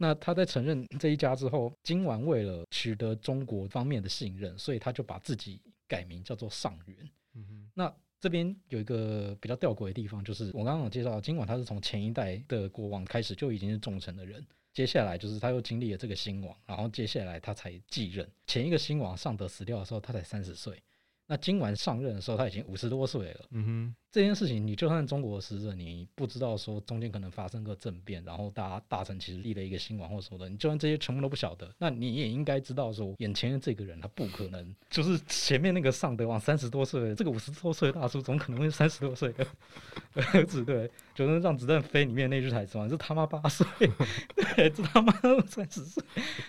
[0.00, 6.96] 那他在承认这一家之后，金丸为了取得中国方面的信任，所以他就把自己改名叫做上元。
[7.34, 7.70] 嗯哼。
[7.74, 18.28] 那这边有一个比较吊诡的地方，就是我刚刚有介绍，金丸他是从前一代的国王开始就已经是重臣的人，接下来就是他又经历了这个新王，然后接下来他才继任。
[18.46, 20.80] 前一个新王尚德死掉的时候，他才三十岁。
[21.30, 23.40] 那今晚上任的时候，他已经五十多岁了。
[23.50, 39.46] 嗯哼，这件事情，你就算中国的使者，你不知道说中间可能发生个政变，然后大大臣其实立了一个新王或什么的，你就算这些全部都不晓得，那你也应该知道说，眼前的这个人他不可能 就是前面那个尚德王三十多岁， 这个五十多岁的大叔怎么可能会三十多岁的
[40.14, 40.64] 儿子？
[40.64, 43.66] 对，就是让子弹飞里面那句台词嘛，这他妈八岁，
[44.34, 45.12] 对，这他妈
[45.46, 46.02] 三十岁，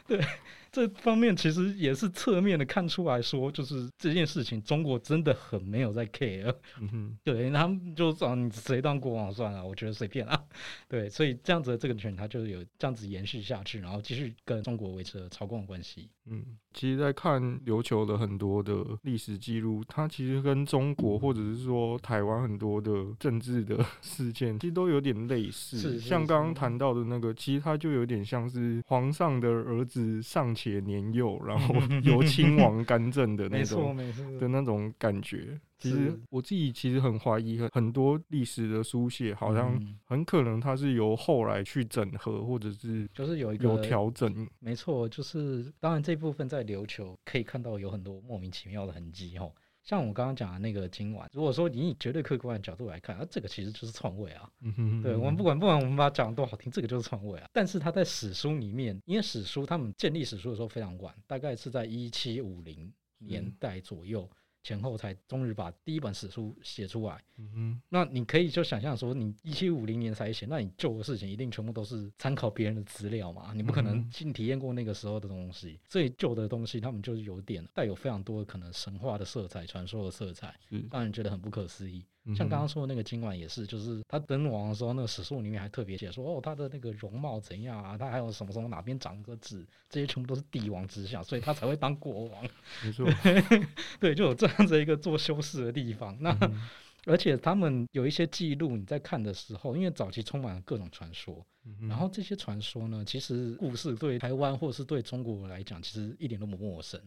[0.08, 0.26] 对。
[0.72, 10.42] 这方面其实也是侧面的看出来说，就是这件事情中国真的很没有在 care，嗯哼，对，他们就说你谁当国王算了，我觉得随便啊，
[10.88, 16.10] 对，所以这样子的这个权他就有这样子延续下去，然后继续跟中国维持了朝贡关系。
[16.32, 25.80] 嗯，其实，在看琉球的很多的历史记录，它其实跟中国或者是说台湾很多的政治的事件，其实都有点类似。
[25.80, 33.96] 是像刚刚谈到的那个，其实它就有点像是皇上的儿子尚且年幼，然后 由亲王干政的那种
[34.40, 35.60] 的那种感觉。
[35.78, 44.46] 其实我自己其实很怀疑，很很多历史的书写好像很可能它是由后来去整合，或者是就是有一个有调整。
[44.60, 49.50] 没错，就是当然这部分在琉球可以看到有很多莫名其妙的痕迹哦。
[49.84, 54.50] 像我刚刚讲的那个今晚，如果说你以绝对客观的角度来看，啊，这个其实就是篡位啊。
[54.62, 57.50] 嗯哼对，我们不管不管我们把它讲的多好听，这个就是篡位啊。
[57.52, 64.30] 但是他在史书里面，因为史书他们建立史书的时候非常晚，大概是在一七五零年代左右。
[64.70, 67.20] 前后才终于把第一本史书写出来。
[67.38, 73.52] 嗯哼，那你可以就想象说，你一七五零年才写，那你旧的事情一定全部都是参考别人的资料嘛？
[73.56, 80.54] 你不可能亲体验过那个时候的东西，所以旧的东西他们就是有点带有非常多的可能神话的色彩、传说的色彩，
[80.92, 82.06] 让人觉得很不可思议。
[82.36, 87.98] 像刚刚说的那个今晚也是，就是他登王的时候，那个史书里面还特别写说，哦，他的那个容貌怎样啊？
[87.98, 92.44] 他还有什么什么哪边长个痣，这些全部都是帝王之相，所以他才会当国王。
[92.84, 93.08] 没错，
[94.00, 96.16] 对，就有这样子一个做修饰的地方。
[96.20, 96.68] 那、嗯、
[97.06, 107.00] 而且他们有一些记录，你在看的时候，因为早期充满了各种传说，嗯、然后这些传说呢，其实故事对台湾或是对中国来讲，其实一点都不陌生。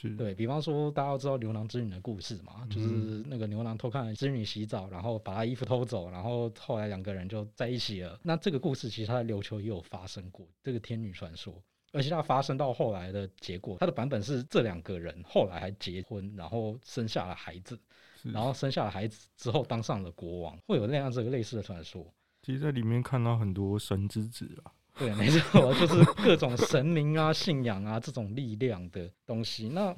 [0.00, 2.86] 是对，比方说，大家都知道牛郎织女的故事嘛，嗯、就是
[3.28, 8.16] 那个牛郎偷看织女洗澡，然后把她衣服偷走，然后后来两个人就在一起了。
[8.22, 11.60] 那这个故事其实它在琉球也有发生过，这个天女传说，
[11.92, 17.76] 而且它发生到后来的结果，它的版本是这两个人后来还结婚，然后生下了孩子，
[18.22, 22.06] 然后生下了孩子之后当上了国王，会有那样这个类似的传说。
[22.42, 24.70] 其实，在里面看到很多神之子啊。
[24.98, 29.68] 对，没错， 就是各种神明啊、信仰啊这种力量的东西。
[29.68, 29.94] 那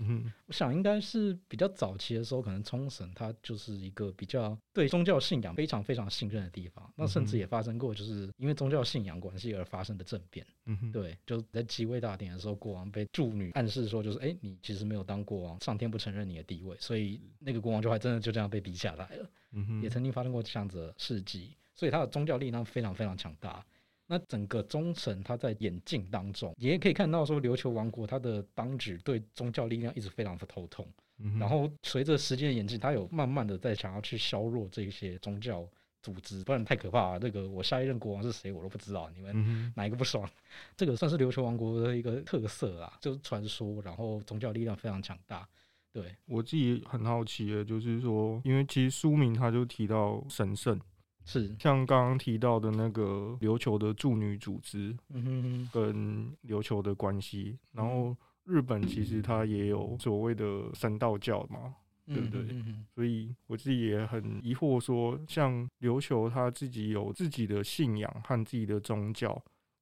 [0.46, 6.92] 我想应该是比较早期的时候，可能冲绳它就是一个比较对宗教信仰非常非常信任的地方。
[6.96, 10.46] 那甚至也发生过，就是因为宗教信仰关系而发生的政变。
[10.66, 19.30] 嗯对，就在即位大典的时候，国王被助女暗示说，就是哎，你其实没有当国王，上天不承认你的地位，所以那个国王就还真的就这样被逼下来了。
[19.52, 23.64] 嗯也曾经发生过这样子的事迹，所以他的宗教力量非常非常强大。
[24.12, 30.84] 那整个冲绳，它在演进当中，也可以看到说琉球王国它的当局对宗教力量一直非常的头痛。
[31.18, 35.64] 嗯、然后随着时间的演进，他有慢慢的在想要去削弱这些宗教
[36.02, 37.20] 组织，不然太可怕了。
[37.20, 40.26] 这个我下一任国王是谁，我都不知道，你们哪一个不爽？
[40.26, 40.34] 嗯、
[40.76, 45.48] 这个算是琉球王国的一个特色啊，就是传说，然后宗教力量非常强大。
[45.92, 50.80] 对，我自己很好奇的，就是说，因为其实书名他就提到神圣。
[51.30, 62.44] 是像刚刚提到的那个琉球的驻女组织，嗯跟琉球的关系，然后日本其实它也有所谓的三道教嘛，对不对？
[62.92, 69.40] 所以我自己也很疑惑，说像琉球它自己有自己的信仰和自己的宗教。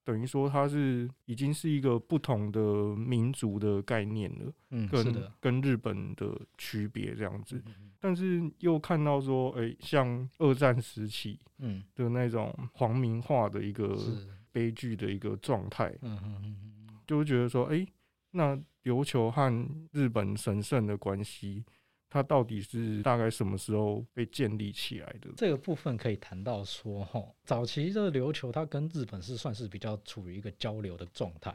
[0.09, 7.63] 等于说它是已经是一个不同的民族的概念了，嗯，跟跟日本的区别这样子，
[8.01, 13.95] 但是又看到说，哎，像二战时期，嗯，的那种皇民化的一个
[14.51, 17.87] 悲剧的一个状态，嗯嗯嗯，就会觉得说，哎，
[18.31, 21.67] 那琉球和日本神圣的关系。
[22.11, 25.31] 它到底是大概什么时候被建立起来的？
[25.37, 31.55] 这个部分可以谈到说，哈，早期这个琉球它跟日本是算是比较处于一个交流的状态。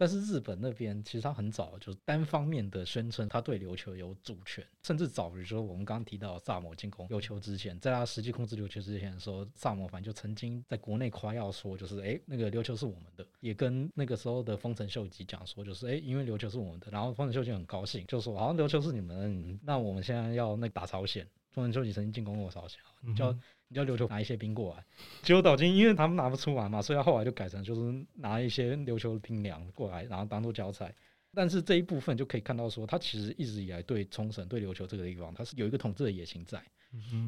[0.00, 22.78] 但是日本那边其实他很早就单方面的宣称他对琉球有主权，甚至早于说我们刚刚提到萨摩进攻琉球之前，在他实际控制琉球之前的时候，萨摩反正就曾经在国内夸耀说，就是哎，那个琉球是我们的，也跟那个时候的丰臣秀吉讲说，就是哎，因为琉球是我们的，然后丰臣秀吉很高兴，就说好像琉球是你们，那我们现在要那打朝鲜，丰臣秀吉曾经进攻过朝鲜，
[23.16, 23.36] 叫。
[23.68, 24.84] 你叫琉球拿一些兵过来，
[25.22, 30.90] 结果岛津，因为他们拿不出来嘛，所以他后来就改成就是拿一些琉球的兵粮过来，然后当做交差。
[31.34, 36.60] 但是这一部分就可以看到说，他其实一直以来对冲绳、对琉球这个地方，他是有一个统治的野心在。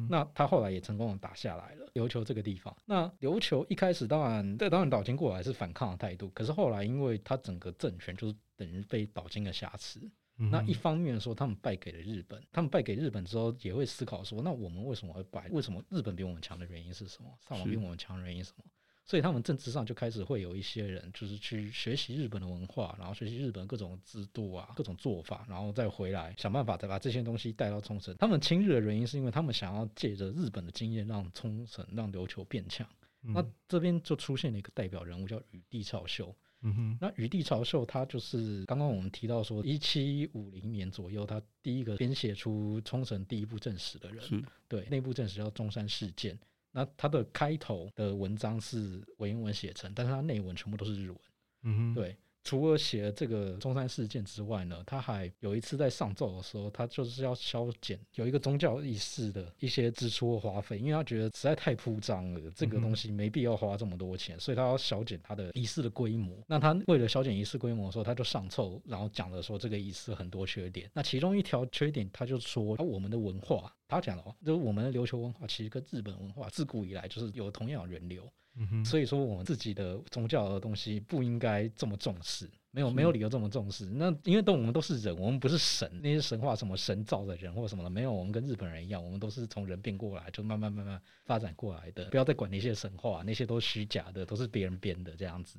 [0.09, 2.75] 那他后来也成功的打下来了琉球这个地方。
[2.87, 9.99] 那琉球一开始当然，这，当然岛津过来是反抗的态度，可是后来因为他整个政权就是等于被岛津的挟持。
[10.49, 15.47] 那一方面说，他们败给了日本，他们败给日本之后，也会思考说，那我们为什么会败？
[15.51, 17.29] 为什么日本比我们强的原因是什么？
[17.47, 18.63] 上网比我们强的原因是什么？
[19.03, 28.15] 所以他们政治上就开始会有一些人，就是去学习日本的文化，然后学习日本各种制度啊、各种做法，然后再回来想办法再把这些东西带到冲绳。
[28.17, 32.87] 他们亲日的原因是因为他们想要借着日本的经验，让冲绳、让琉球变强。
[33.21, 36.33] 那这边就出现了一个代表人物，叫宇地超秀。
[36.63, 44.23] 嗯哼，那宇地朝秀他就是刚刚我们提到说，一七五零年左右，他第一个编写出冲绳第一部正史的人，
[44.67, 46.35] 对，那部正史叫《中山事件》。
[46.71, 51.19] 那他的开头的文章是文言文写成，但是他内文全部都是日文。
[51.63, 52.15] 嗯哼，对。
[52.43, 66.35] 除了写了这个中山事件之外呢，他还有一次在上奏的时候，他就是要削减有一个宗教仪式的一些支出和花费，因为他觉得实在太铺张了，这个东西没必要花这么多钱，所以他要削减他的仪式的规模。
[66.47, 70.89] 那他为了削减仪式规模的时候，他就上奏，然后讲了说这个仪式很多缺点。
[70.93, 78.27] 那其中一条缺点，他就说啊，我们的文化，他讲了哦，就是我们的琉球文化其实跟日本文化自古以来就是有同样的人流。
[78.55, 83.85] 嗯，所以说我们自己的宗教的东西不应该这么重视，没有没有理由这么重视。
[83.85, 92.05] 那因为都我们都是人，我们不是神，那些神话什么神造的人或什么的没有，我们跟日本人一样，我们都是从人变过来，就慢慢慢慢发展过来的。
[92.09, 95.57] 不要再管那些神话，那些都虚假的，都是别人编的这样子。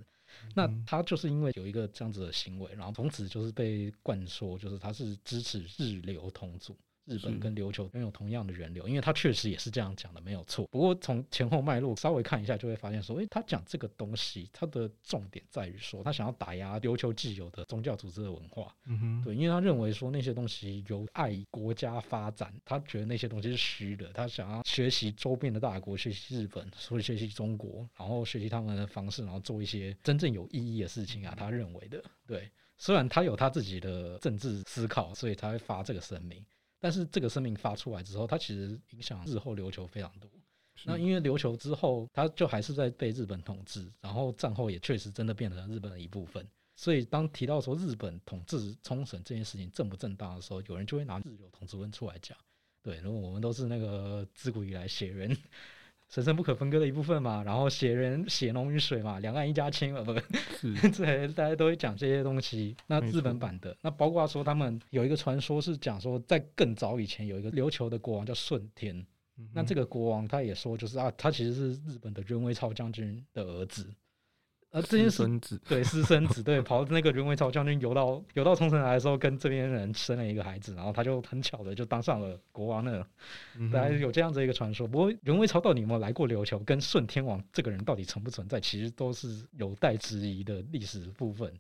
[0.54, 6.76] 那他就是因为有一个这样子的行为，然后从此就是被灌输，就是他是支持日流同组。
[7.04, 10.66] 日本跟琉球拥有同样的人流，因为他确实也是这样讲的，没有错。
[10.70, 18.74] 不过从前后脉络稍微看一下，就会发现说，诶，他讲这个东西，他的重点在于说，他想要打压琉球既有的宗教组织的文化。
[18.86, 31.34] 嗯哼，对，因为他认为说那些东西有碍国家发展，他觉得那些东西是虚的，他想要学习周边的大国，学习日本，所以学习中国，然后学习他们的方式，然后做一些真正有意义的事情啊。
[31.36, 32.48] 他认为的，对，
[32.78, 36.44] 虽然他有他自己的政治思考，所以他会发这个声明。
[36.82, 40.28] 但是这个声明发出来之后，它其实影响日后琉球非常多。
[40.84, 46.44] 那因为琉球之后，它就还是在被日本统治，然后战后也确实真的变成了日本的一部分。
[46.74, 52.36] 所以当提到说日本统治冲绳这件事情正不正当的时候，有人就会拿日琉统治论出来讲。
[52.82, 55.36] 对，如果我们都是那个自古以来血缘。
[56.12, 60.12] 神圣不可分割的一部分嘛，然后血人血浓于水嘛，两岸一家亲嘛，不
[60.60, 60.90] 是？
[60.92, 62.76] 对，大家都会讲这些东西。
[62.86, 68.94] 那日本版的，那包括说他们有一个传说是讲说，在更早以前有一个琉球的国王叫顺天，
[69.38, 73.88] 嗯、那这个国王他也说，就是啊，他其实是日本的任威超将军的儿子。
[74.72, 83.06] 呃，这件事对私生子对，跑那个源为朝将军游到游到冲绳来的时候，跟这边人生了一个孩子，然后他就很巧的就当上了国王了。
[83.70, 84.88] 大家有这样子一个传说。
[84.88, 91.52] 不过源为朝到底有没有来过琉球，跟顺天王这个人到底存不存在，其实都是有待质疑的历史部分。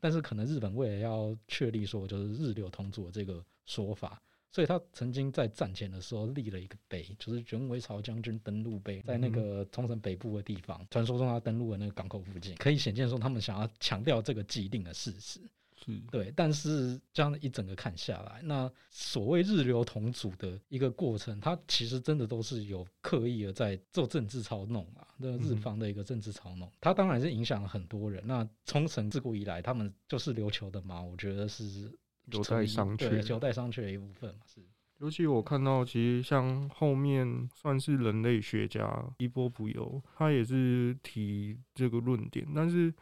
[0.00, 4.20] 但是可能日本为了要确立说就是日流同族的这个说法。
[4.52, 15.40] 所以他曾经在战前的时候立了一个碑，就是源尾朝将军登陆碑，在那个冲绳北部的地方，传说中他登陆的那个港口附近，可以显见说他们想要强调这个既定的事实。
[15.78, 28.22] 是对，但是这样一整个看下来，那所谓日流同组的一个过程，它其实真的都是有刻意的在做政治操弄啊，那日方的一个政治操弄，它当然是影响了很多人。
[28.26, 31.92] 那冲绳自古以来，他们就是琉球的嘛，我觉得是。
[32.32, 34.60] 有待商榷，有待商榷的一部分嘛，是。
[34.98, 42.92] 尤其我看到，其实像后面算是人类学家伊波普尤，他也是提这个论点，但是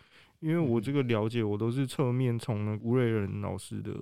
[0.40, 3.92] 因为我这个了解，我都是侧面从那吴瑞仁老师的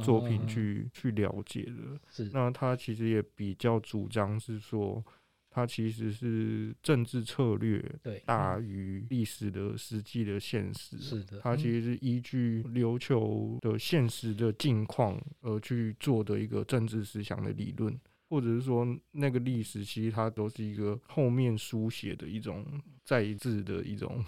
[0.00, 2.00] 作品去去了解的。
[2.08, 5.04] 是，那他其实也比较主张是说。
[5.50, 7.84] 它其实是政治策略
[8.24, 10.96] 大于历史的实际的现实。
[10.98, 17.98] 是的，它其实是依据琉球的现实的境况而去做的一个政治思想的理论，
[18.28, 22.64] 或者是说那个历史其实它都是一个后面书写的一种
[23.04, 24.24] 再制的一种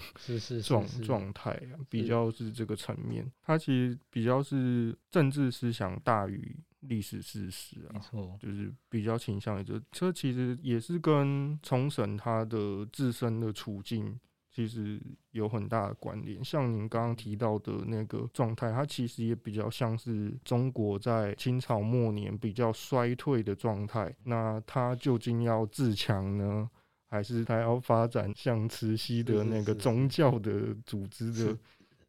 [0.64, 3.30] 状状态啊，比较是这个层面。
[3.42, 6.56] 它其实比较是政治思想大于。
[6.82, 14.18] 历史事实啊，没错，就是比较倾向于这，这其实也是跟冲绳它的自身的处境
[14.50, 16.44] 其实有很大的关联。
[16.44, 24.14] 像您刚刚提到的那个状态，它其实也比较像是中国在清朝末年比较衰退的状态。
[24.24, 26.68] 那它究竟要自强呢，
[27.08, 31.56] 还是它要发展像慈禧的那个宗教的组织的？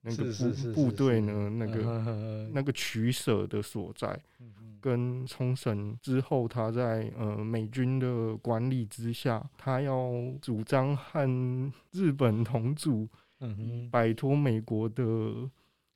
[0.05, 0.25] 那个
[0.73, 1.49] 部部队呢？
[1.49, 4.21] 那个那个取舍的所在，
[4.81, 13.07] 跟冲绳之后，他在呃美军的管理之下，他要主张和日本同组，
[13.89, 15.49] 摆脱美国的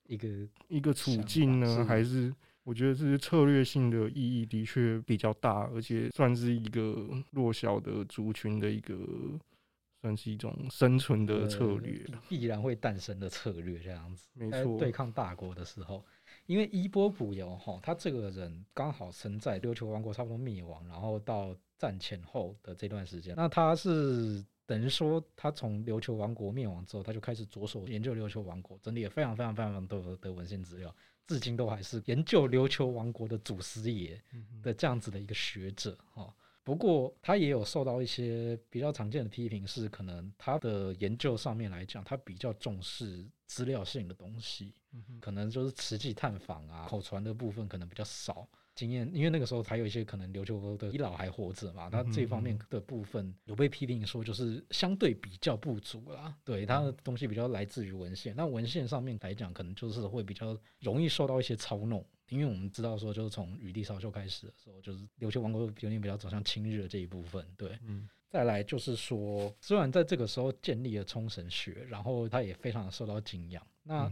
[0.08, 0.28] 一个
[0.70, 1.84] 一个处境呢？
[1.86, 2.34] 还是
[2.64, 8.96] 我觉得这是策略性的意义的确比较大，而且算是一个弱小的族群的一个。
[10.08, 14.30] 算是一种生存的策略，必然会诞生的策略，这样子。
[14.34, 16.02] 没错，对抗大国的时候，
[16.46, 23.36] 因为伊波卜尤哈，他这个人刚好生在琉球王国差不多灭亡，然后到战前后的这段时间。
[23.36, 30.96] 那他是等于说，他从琉球王国灭亡之后，他就开始着手研究琉球王国，整理了非常非常非常多的文献资料，
[31.28, 34.18] 至今都还是研究琉球王国的祖师爷
[34.64, 36.34] 的这样子的一个学者哈。
[36.68, 44.76] 不过，他也有受到一些比较常见的批评，是可能他的研究上面来讲，他比较重视资料性的东西，
[45.22, 48.46] 可能就是实际探访啊、口传的部分可能比较少。
[48.76, 56.36] 经验，因为那个时候还有一些可能琉球的遗老还活着嘛，他这方面的部分有被批评说就是相对比较不足啦。
[56.44, 62.06] 对，他的东西比较来自于文献，那文献上面来讲，可能就是会比较容易受到一些操弄。
[62.30, 67.46] 因为我们知道说，就是从羽地少秀开始的时候，就是琉球王国有点比较走向亲日的这一部分。
[67.56, 73.66] 对，嗯，再来就是说，虽然在这个时候建立了冲绳学，然后他也非常的受到敬仰。
[73.82, 74.12] 那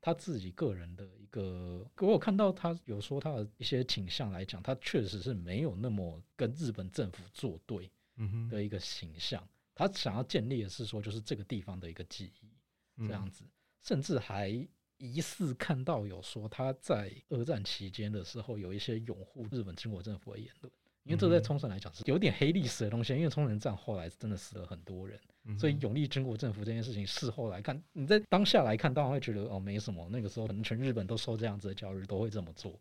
[0.00, 7.90] 他自己个人的一个，我有看到他有说他的一些倾向来讲，他确实是没有那么跟日本政府作对
[8.48, 9.42] 的一个形象。
[9.74, 13.44] 他想要建立的是说，就是这个地方的一个记忆，这样子，
[13.82, 14.66] 甚至还。
[14.98, 20.72] 疑似看到有说他在二战期间的时候有一些拥护日本军国政府的言论，
[21.04, 25.20] 因为这在冲绳来讲是有点黑历史的东西，因为冲绳战后来真的死了很多人，
[25.58, 32.78] 所以永历军国政府这件事情事后来看，你在当下来看当然会觉得哦没什么，那个时候可能全日本都受这样子的教育，都会这么做。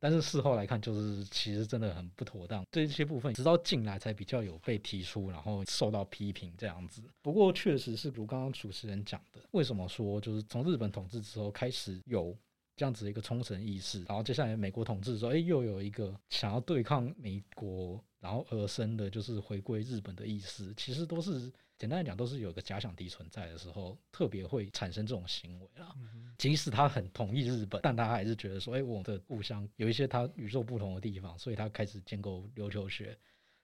[0.00, 2.64] 但是事后来看，就是其实真的很不妥当。
[2.70, 7.02] 这些部分直到近来才比较有被提出，然后受到批评这样子。
[7.22, 12.36] 不过确实是如刚刚主持人讲的，为什么说就是从日本统治之后开始有
[12.76, 21.52] 这样子的一个冲绳意识，然后接下来美国统治的时候，哎，又有一个想要对抗美国，然后而生的就是回归日本的意思，其实都是。
[21.78, 25.94] 简单来讲，都是有个假想敌存在的时候，特别会产生这种行为啦。
[26.36, 33.16] 即使他很同意日本，但他还是觉得说，哎，我的故乡有一些他与众不同的地方，所以他开始建构琉球学。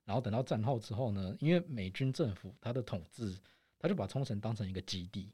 [0.05, 3.37] 然后等到战后之后呢，因为美军政府他的统治，
[3.79, 5.33] 他就把冲绳当成一个基地。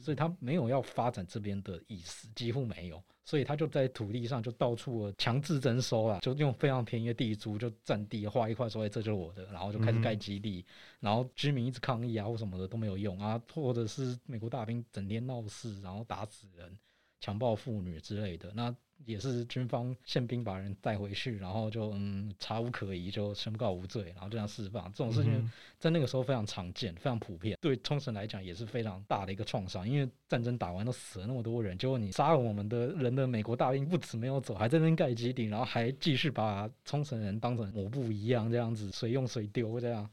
[0.00, 10.64] 所以他没有要发展这边的意思，几乎没有，所以他就在土地上就到处强制征收啊，就用非常便宜的地租就占地划一块，说哎，这就是我的，然后就开始盖基地，
[11.00, 16.78] 然后居民一直抗议啊或什么的都没有用啊，或者是美国大兵整天闹事，然后打死人、
[17.20, 18.52] 强暴妇女之类的。
[18.54, 18.74] 那。
[19.04, 24.84] 也是军方宪兵把人带回去，然后就嗯查无可疑，就宣告无罪，然后就这样释放。
[24.92, 27.56] 这种事情在那个时候非常常见，非常普遍。
[27.60, 40.08] 对冲绳来讲也是非常大的一个创伤，因为战争打完都死了那么多人，结果你杀了我们的人的美国大兵不止没有走，还在那边盖基地，然后还继续把冲绳人当成抹布一样这样子随用随丢这样，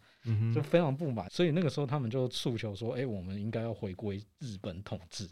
[0.54, 1.30] 就非常不满。
[1.30, 5.28] 所以那个时候他们就诉求说：“哎，我们应该要回归日本统治。”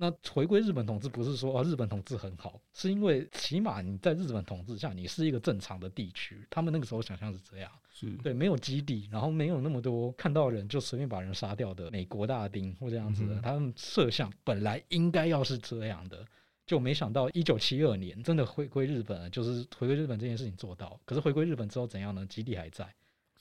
[0.00, 6.40] 那回归日本统治不是说啊日本统治很好，是因为起码你在日本统治下，你是一个正常的地区。
[6.48, 13.34] 他们那个时候想象是这样，是对，没有基地，然后没有那么多看到人就随便把人杀掉的美国大兵或这样子的。
[13.34, 16.24] 嗯、他们设想本来应该要是这样的，
[16.64, 20.96] 就没想到一九七二年真的回归日本，就是回归日本这件事情做到。
[21.04, 22.24] 可是回归日本之后怎样呢？
[22.26, 22.86] 基地还在。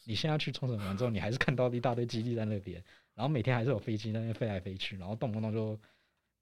[0.05, 2.83] 你现在去冲绳玩之后，你还是看到一大堆基地在那边，
[3.13, 5.79] 然后每天还是有飞机在那边飞来飞去，然后动不动就。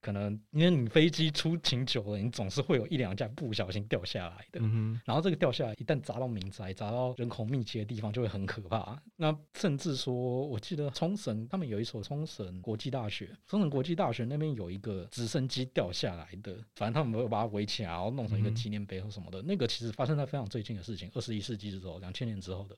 [0.05, 4.61] 可能因为你飞机出勤久了，你总是会有一两架不小心掉下来的。
[5.03, 9.01] 然后这个掉下来，一旦砸到民宅、砸到人口密集的地方，就会很可怕。
[9.15, 19.41] 那甚至说，我记得冲绳他们有一所冲绳国际大学，冲绳国际大学那边有一个直升机掉下来的，反正他们没有把它围起来，然后弄成一个纪念碑或什么的。
[19.41, 22.77] 那个其实发生在非常最近的事情，二十一世纪之后，两千年之后的。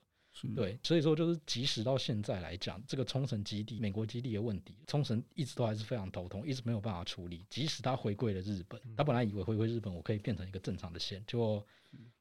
[0.56, 7.46] 对，所以说就是即使到现在来讲，这个冲绳基地、美国基地的问题，冲绳一直都还是非常头痛，一直没有办法处理。
[7.50, 11.66] 即使他回归了日本，他本来以为回归日本，我可以变成一个正常的县，就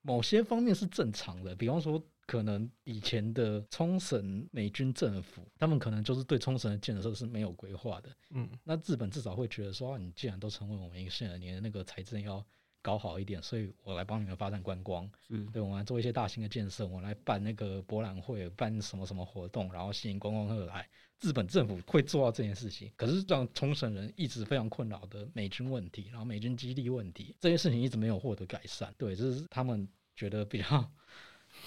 [0.03, 1.55] 某些方面是正常的。
[1.55, 8.11] 比方说，可能以前的冲绳美军政府，他们可能就是对冲绳的建设是没有规划的。
[8.31, 12.45] 嗯，那日本至少会觉得说，你既然都成为我们一个县了，你的那个财政要。
[12.87, 20.89] 搞好一点，所以我来帮你们发展观光，是对，我们来做一些大型的建设，我来办那个博览会，办什么什么活动，然后吸引观光客来。
[21.21, 28.95] 日本政府会做到这件事情，可是让冲绳人一直非常困扰的美军问题，然后美军基地问题，这些事情一直没有获得改善。
[28.97, 30.89] 对，这是他们觉得比较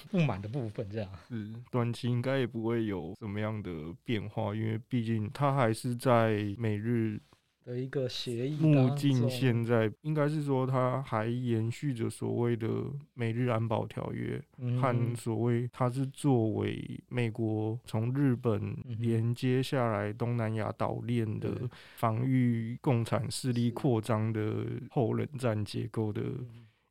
[0.09, 0.89] 不满的部分。
[0.89, 3.71] 这样，是短期应该也不会有什么样的
[4.05, 7.21] 变化，因为毕竟他还是在美日。
[7.65, 12.67] 的一个协议，目镜现在应该是说，它还延续着所谓的
[13.13, 14.41] 美日安保条约，
[14.81, 26.23] 和所谓它是作为美国从日本连接下来东南亚岛链的防御共产势力扩张的后冷战结构的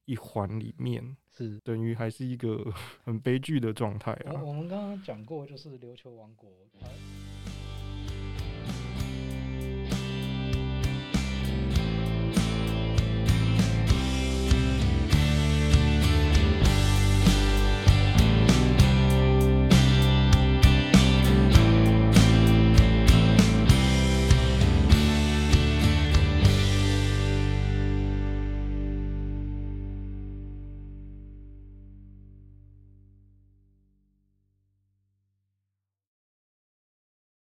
[0.05, 2.73] 一环里面，是等于还是一个
[3.05, 4.41] 很悲剧的状态啊。
[4.43, 6.49] 我们刚刚讲过，就是琉球王国。